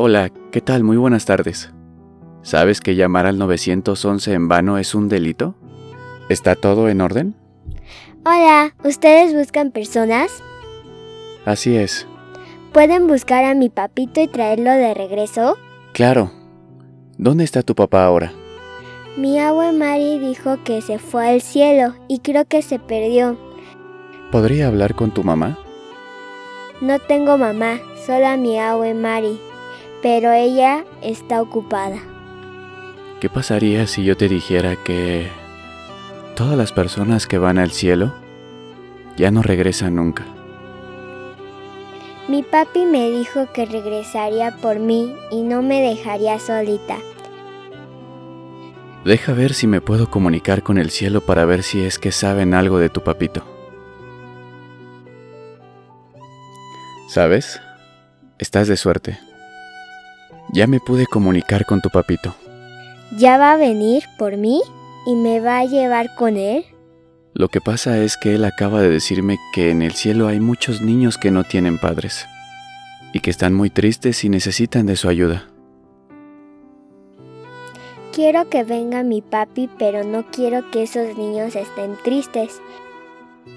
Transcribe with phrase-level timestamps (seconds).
[0.00, 0.84] Hola, ¿qué tal?
[0.84, 1.72] Muy buenas tardes.
[2.42, 5.56] ¿Sabes que llamar al 911 en vano es un delito?
[6.28, 7.34] ¿Está todo en orden?
[8.24, 10.40] Hola, ¿ustedes buscan personas?
[11.44, 12.06] Así es.
[12.72, 15.58] ¿Pueden buscar a mi papito y traerlo de regreso?
[15.94, 16.30] Claro.
[17.16, 18.32] ¿Dónde está tu papá ahora?
[19.16, 23.36] Mi abue Mari dijo que se fue al cielo y creo que se perdió.
[24.30, 25.58] ¿Podría hablar con tu mamá?
[26.80, 29.40] No tengo mamá, solo a mi abue Mari,
[30.02, 31.98] pero ella está ocupada.
[33.20, 35.28] ¿Qué pasaría si yo te dijera que
[36.36, 38.14] todas las personas que van al cielo
[39.16, 40.24] ya no regresan nunca?
[42.28, 46.98] Mi papi me dijo que regresaría por mí y no me dejaría solita.
[49.04, 52.52] Deja ver si me puedo comunicar con el cielo para ver si es que saben
[52.52, 53.42] algo de tu papito.
[57.08, 57.60] ¿Sabes?
[58.38, 59.27] Estás de suerte.
[60.52, 62.34] Ya me pude comunicar con tu papito.
[63.16, 64.62] ¿Ya va a venir por mí
[65.06, 66.64] y me va a llevar con él?
[67.34, 70.80] Lo que pasa es que él acaba de decirme que en el cielo hay muchos
[70.80, 72.26] niños que no tienen padres
[73.12, 75.48] y que están muy tristes y necesitan de su ayuda.
[78.12, 82.60] Quiero que venga mi papi, pero no quiero que esos niños estén tristes.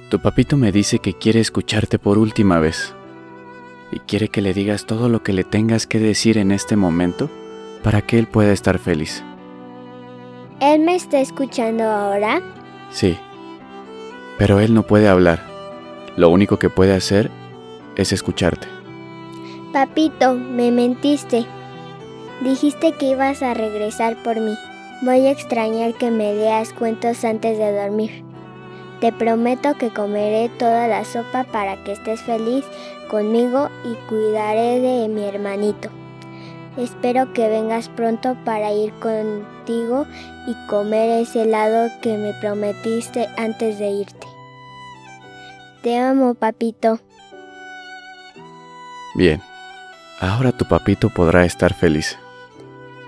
[0.09, 2.93] Tu papito me dice que quiere escucharte por última vez
[3.91, 7.29] y quiere que le digas todo lo que le tengas que decir en este momento
[7.83, 9.23] para que él pueda estar feliz.
[10.59, 12.41] ¿Él me está escuchando ahora?
[12.91, 13.17] Sí,
[14.37, 15.43] pero él no puede hablar.
[16.17, 17.31] Lo único que puede hacer
[17.95, 18.67] es escucharte.
[19.73, 21.45] Papito, me mentiste.
[22.43, 24.55] Dijiste que ibas a regresar por mí.
[25.03, 28.30] Voy a extrañar que me leas cuentos antes de dormir.
[29.01, 32.63] Te prometo que comeré toda la sopa para que estés feliz
[33.09, 35.89] conmigo y cuidaré de mi hermanito.
[36.77, 40.05] Espero que vengas pronto para ir contigo
[40.45, 44.27] y comer ese helado que me prometiste antes de irte.
[45.81, 46.99] Te amo, papito.
[49.15, 49.41] Bien,
[50.19, 52.19] ahora tu papito podrá estar feliz,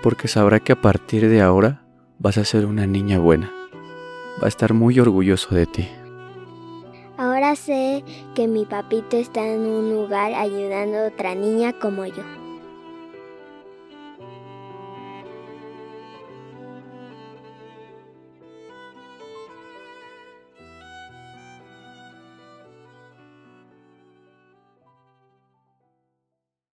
[0.02, 1.82] porque sabrá que a partir de ahora
[2.18, 3.63] vas a ser una niña buena.
[4.40, 5.88] Va a estar muy orgulloso de ti.
[7.16, 8.02] Ahora sé
[8.34, 12.43] que mi papito está en un lugar ayudando a otra niña como yo.